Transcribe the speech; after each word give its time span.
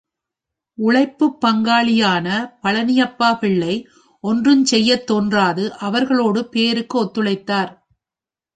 உழைப்புப் 0.77 1.37
பங்காளியான 1.41 2.27
பழனியாப் 2.63 3.37
பிள்ளை 3.39 3.75
ஒன்றுஞ் 4.23 4.63
செய்யத் 4.63 5.07
தோன்றாது 5.07 5.65
அவர்களோடு 5.79 6.45
பேருக்கு 6.47 6.97
ஒத்துழைத்தார். 7.03 7.71